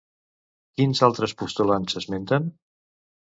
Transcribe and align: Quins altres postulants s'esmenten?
Quins 0.79 1.01
altres 1.07 1.35
postulants 1.43 1.97
s'esmenten? 1.97 2.49